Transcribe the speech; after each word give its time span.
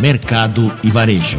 Mercado 0.00 0.70
e 0.84 0.90
Varejo. 0.90 1.38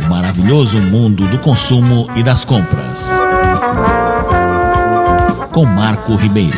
O 0.00 0.08
maravilhoso 0.08 0.78
mundo 0.78 1.26
do 1.26 1.38
consumo 1.38 2.08
e 2.16 2.22
das 2.22 2.46
compras. 2.46 3.04
Com 5.52 5.66
Marco 5.66 6.14
Ribeiro. 6.16 6.56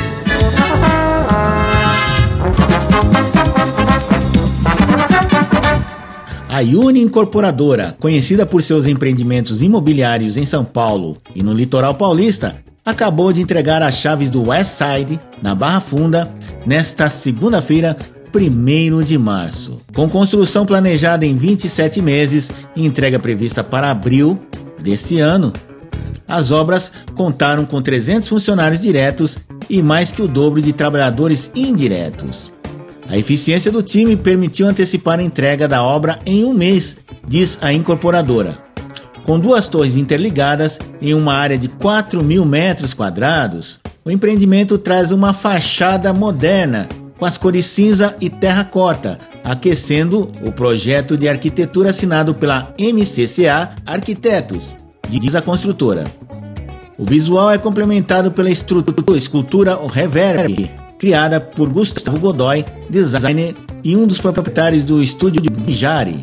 A 6.49 6.61
Uni 6.61 7.01
Incorporadora, 7.01 7.97
conhecida 7.99 8.47
por 8.47 8.63
seus 8.63 8.87
empreendimentos 8.87 9.63
imobiliários 9.63 10.37
em 10.37 10.47
São 10.47 10.65
Paulo 10.65 11.17
e 11.35 11.43
no 11.43 11.53
litoral 11.53 11.95
paulista, 11.95 12.57
acabou 12.85 13.33
de 13.33 13.41
entregar 13.41 13.83
as 13.83 13.97
chaves 13.97 14.31
do 14.31 14.49
West 14.49 14.79
Side, 14.79 15.19
na 15.43 15.57
Barra 15.57 15.81
Funda, 15.81 16.31
nesta 16.65 17.11
segunda-feira, 17.11 17.97
1 18.35 19.03
de 19.03 19.19
março. 19.19 19.81
Com 19.95 20.09
construção 20.09 20.65
planejada 20.65 21.27
em 21.27 21.37
27 21.37 22.01
meses 22.01 22.51
e 22.77 22.87
entrega 22.87 23.19
prevista 23.19 23.65
para 23.65 23.91
abril 23.91 24.39
deste 24.81 25.19
ano, 25.19 25.53
as 26.27 26.53
obras 26.53 26.93
contaram 27.15 27.67
com 27.67 27.83
300 27.83 28.29
funcionários 28.29 28.81
diretos 28.81 29.39
e 29.69 29.83
mais 29.83 30.13
que 30.13 30.23
o 30.23 30.29
dobro 30.29 30.63
de 30.63 30.73
trabalhadores 30.73 31.51
indiretos. 31.55 32.53
A 33.09 33.19
eficiência 33.19 33.73
do 33.73 33.83
time 33.83 34.15
permitiu 34.15 34.69
antecipar 34.69 35.19
a 35.19 35.23
entrega 35.23 35.67
da 35.67 35.83
obra 35.83 36.21
em 36.25 36.45
um 36.45 36.55
mês, 36.55 36.97
diz 37.27 37.59
a 37.61 37.73
incorporadora. 37.73 38.59
Com 39.25 39.39
duas 39.39 39.67
torres 39.67 39.97
interligadas 39.97 40.79
em 41.03 41.15
uma 41.15 41.35
área 41.35 41.59
de 41.59 41.67
4 41.67 42.23
mil 42.23 42.45
metros 42.47 42.95
quadrados, 42.95 43.81
o 44.05 44.11
empreendimento 44.11 44.79
traz 44.79 45.11
uma 45.11 45.33
fachada 45.33 46.13
moderna 46.13 46.89
com 47.21 47.27
as 47.27 47.37
cores 47.37 47.67
cinza 47.67 48.17
e 48.19 48.31
terracota, 48.31 49.19
aquecendo 49.45 50.33
o 50.43 50.51
projeto 50.51 51.19
de 51.19 51.29
arquitetura 51.29 51.91
assinado 51.91 52.35
pela 52.35 52.75
MCCA 52.79 53.77
Arquitetos, 53.85 54.75
diz 55.07 55.35
a 55.35 55.43
construtora. 55.43 56.05
O 56.97 57.05
visual 57.05 57.51
é 57.51 57.59
complementado 57.59 58.33
pela 58.33 58.49
escultura 58.51 59.79
Reverb, 59.87 60.71
criada 60.99 61.39
por 61.39 61.69
Gustavo 61.69 62.19
Godoy, 62.19 62.65
designer 62.89 63.55
e 63.85 63.95
um 63.95 64.07
dos 64.07 64.19
proprietários 64.19 64.83
do 64.83 65.03
estúdio 65.03 65.43
de 65.43 65.51
Bijari. 65.51 66.19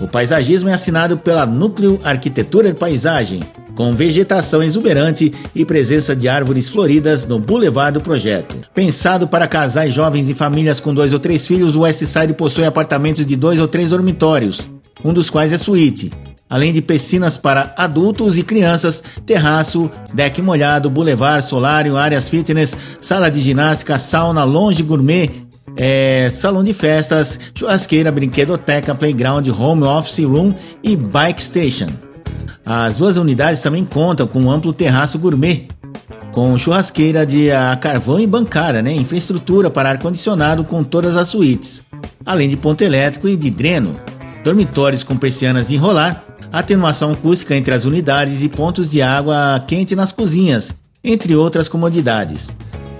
O 0.00 0.08
paisagismo 0.08 0.70
é 0.70 0.72
assinado 0.72 1.18
pela 1.18 1.44
Núcleo 1.44 2.00
Arquitetura 2.02 2.68
e 2.68 2.74
Paisagem, 2.74 3.42
com 3.74 3.92
vegetação 3.94 4.62
exuberante 4.62 5.32
e 5.54 5.64
presença 5.64 6.14
de 6.14 6.28
árvores 6.28 6.68
floridas 6.68 7.26
no 7.26 7.38
boulevard 7.38 7.98
do 7.98 8.00
projeto. 8.02 8.56
Pensado 8.74 9.26
para 9.26 9.46
casais 9.46 9.94
jovens 9.94 10.28
e 10.28 10.34
famílias 10.34 10.80
com 10.80 10.94
dois 10.94 11.12
ou 11.12 11.18
três 11.18 11.46
filhos, 11.46 11.76
o 11.76 11.80
Westside 11.80 12.34
possui 12.34 12.64
apartamentos 12.64 13.24
de 13.24 13.36
dois 13.36 13.60
ou 13.60 13.68
três 13.68 13.90
dormitórios, 13.90 14.60
um 15.04 15.12
dos 15.12 15.30
quais 15.30 15.52
é 15.52 15.58
suíte, 15.58 16.12
além 16.48 16.72
de 16.72 16.82
piscinas 16.82 17.38
para 17.38 17.72
adultos 17.76 18.36
e 18.36 18.42
crianças, 18.42 19.02
terraço, 19.24 19.90
deck 20.12 20.40
molhado, 20.42 20.90
boulevard, 20.90 21.44
solário, 21.44 21.96
áreas 21.96 22.28
fitness, 22.28 22.76
sala 23.00 23.30
de 23.30 23.40
ginástica, 23.40 23.98
sauna, 23.98 24.44
longe 24.44 24.82
gourmet, 24.82 25.30
é, 25.76 26.28
salão 26.30 26.62
de 26.62 26.74
festas, 26.74 27.38
churrasqueira, 27.54 28.12
brinquedoteca, 28.12 28.94
playground, 28.94 29.48
home 29.48 29.84
office 29.84 30.24
room 30.24 30.54
e 30.82 30.94
bike 30.94 31.42
station. 31.42 32.11
As 32.64 32.96
duas 32.96 33.16
unidades 33.16 33.60
também 33.60 33.84
contam 33.84 34.26
com 34.26 34.42
um 34.42 34.50
amplo 34.50 34.72
terraço 34.72 35.18
gourmet, 35.18 35.66
com 36.32 36.56
churrasqueira 36.56 37.26
de 37.26 37.50
a 37.50 37.76
carvão 37.76 38.20
e 38.20 38.26
bancada, 38.26 38.80
né? 38.80 38.94
infraestrutura 38.94 39.68
para 39.70 39.90
ar-condicionado 39.90 40.64
com 40.64 40.84
todas 40.84 41.16
as 41.16 41.28
suítes, 41.28 41.82
além 42.24 42.48
de 42.48 42.56
ponto 42.56 42.82
elétrico 42.82 43.28
e 43.28 43.36
de 43.36 43.50
dreno, 43.50 44.00
dormitórios 44.44 45.02
com 45.02 45.16
persianas 45.16 45.68
de 45.68 45.74
enrolar, 45.74 46.24
atenuação 46.52 47.10
acústica 47.10 47.56
entre 47.56 47.74
as 47.74 47.84
unidades 47.84 48.42
e 48.42 48.48
pontos 48.48 48.88
de 48.88 49.02
água 49.02 49.62
quente 49.66 49.96
nas 49.96 50.12
cozinhas, 50.12 50.72
entre 51.02 51.34
outras 51.34 51.68
comodidades. 51.68 52.48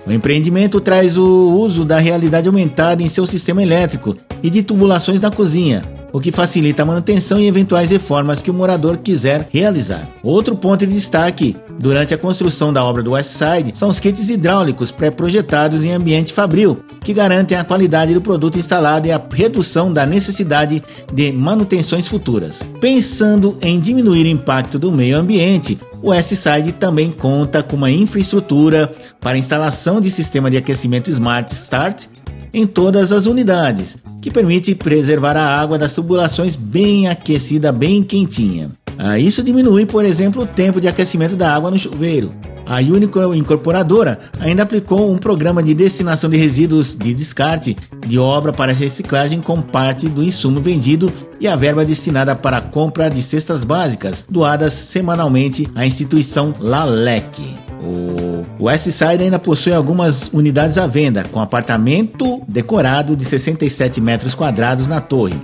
O 0.04 0.10
empreendimento 0.10 0.81
traz 0.81 1.16
o 1.16 1.53
uso 1.53 1.84
da 1.84 1.98
realidade 1.98 2.48
aumentada 2.48 3.03
em 3.03 3.09
seu 3.09 3.26
sistema 3.26 3.62
elétrico 3.62 4.16
e 4.42 4.50
de 4.50 4.62
tubulações 4.62 5.20
na 5.20 5.31
cozinha, 5.31 5.82
o 6.12 6.20
que 6.20 6.30
facilita 6.30 6.82
a 6.82 6.86
manutenção 6.86 7.40
e 7.40 7.46
eventuais 7.46 7.90
reformas 7.90 8.42
que 8.42 8.50
o 8.50 8.54
morador 8.54 8.98
quiser 8.98 9.48
realizar. 9.50 10.08
Outro 10.22 10.54
ponto 10.54 10.86
de 10.86 10.92
destaque 10.92 11.56
durante 11.78 12.12
a 12.12 12.18
construção 12.18 12.72
da 12.72 12.84
obra 12.84 13.02
do 13.02 13.12
Westside 13.12 13.72
são 13.74 13.88
os 13.88 13.98
kits 13.98 14.28
hidráulicos 14.28 14.90
pré-projetados 14.90 15.82
em 15.82 15.92
ambiente 15.92 16.32
fabril, 16.32 16.80
que 17.00 17.14
garantem 17.14 17.56
a 17.56 17.64
qualidade 17.64 18.14
do 18.14 18.20
produto 18.20 18.58
instalado 18.58 19.06
e 19.06 19.12
a 19.12 19.20
redução 19.30 19.92
da 19.92 20.04
necessidade 20.04 20.82
de 21.12 21.32
manutenções 21.32 22.06
futuras. 22.06 22.60
Pensando 22.80 23.56
em 23.62 23.80
diminuir 23.80 24.26
o 24.26 24.28
impacto 24.28 24.78
do 24.78 24.92
meio 24.92 25.16
ambiente, 25.16 25.78
o 26.02 26.12
S-Side 26.12 26.72
também 26.72 27.10
conta 27.10 27.62
com 27.62 27.76
uma 27.76 27.90
infraestrutura 27.90 28.92
para 29.20 29.38
instalação 29.38 30.00
de 30.00 30.10
sistema 30.10 30.50
de 30.50 30.56
aquecimento 30.56 31.10
Smart 31.10 31.52
Start 31.54 32.06
em 32.52 32.66
todas 32.66 33.12
as 33.12 33.26
unidades, 33.26 33.96
que 34.20 34.30
permite 34.30 34.74
preservar 34.74 35.36
a 35.36 35.60
água 35.60 35.78
das 35.78 35.94
tubulações 35.94 36.54
bem 36.54 37.08
aquecida, 37.08 37.72
bem 37.72 38.02
quentinha. 38.02 38.70
Ah, 38.98 39.18
isso 39.18 39.42
diminui, 39.42 39.86
por 39.86 40.04
exemplo, 40.04 40.42
o 40.42 40.46
tempo 40.46 40.80
de 40.80 40.88
aquecimento 40.88 41.36
da 41.36 41.54
água 41.54 41.70
no 41.70 41.78
chuveiro. 41.78 42.32
A 42.66 42.76
Unico 42.76 43.34
Incorporadora 43.34 44.18
ainda 44.41 44.62
aplicou 44.62 45.12
um 45.12 45.18
programa 45.18 45.62
de 45.62 45.74
destinação 45.74 46.30
de 46.30 46.36
resíduos 46.36 46.96
de 46.96 47.12
descarte 47.12 47.76
de 48.06 48.18
obra 48.18 48.52
para 48.52 48.72
reciclagem 48.72 49.41
com 49.41 49.60
parte 49.60 50.08
do 50.08 50.22
insumo 50.22 50.60
vendido 50.60 51.12
e 51.41 51.48
a 51.48 51.56
verba 51.56 51.84
destinada 51.84 52.36
para 52.36 52.58
a 52.58 52.62
compra 52.62 53.10
de 53.10 53.22
cestas 53.22 53.64
básicas 53.64 54.24
doadas 54.28 54.72
semanalmente 54.72 55.68
à 55.74 55.84
instituição 55.84 56.54
Lalec. 56.60 57.72
O 57.82 58.65
West 58.65 58.91
Side 58.91 59.25
ainda 59.25 59.38
possui 59.38 59.72
algumas 59.72 60.31
unidades 60.32 60.78
à 60.78 60.87
venda, 60.87 61.25
com 61.25 61.41
apartamento 61.41 62.43
decorado 62.47 63.16
de 63.16 63.25
67 63.25 64.00
metros 64.00 64.34
quadrados 64.34 64.87
na 64.87 65.00
torre. 65.00 65.34